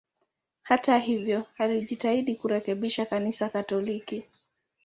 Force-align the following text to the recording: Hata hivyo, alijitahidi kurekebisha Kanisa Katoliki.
Hata 0.63 0.97
hivyo, 0.97 1.45
alijitahidi 1.57 2.35
kurekebisha 2.35 3.05
Kanisa 3.05 3.49
Katoliki. 3.49 4.25